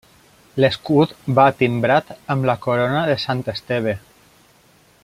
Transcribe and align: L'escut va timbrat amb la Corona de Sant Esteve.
L'escut 0.63 1.13
va 1.39 1.45
timbrat 1.59 2.09
amb 2.35 2.49
la 2.51 2.57
Corona 2.65 3.05
de 3.13 3.21
Sant 3.27 3.47
Esteve. 3.55 3.95